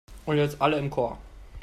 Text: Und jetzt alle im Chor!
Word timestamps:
Und 0.25 0.37
jetzt 0.37 0.59
alle 0.59 0.79
im 0.79 0.89
Chor! 0.89 1.19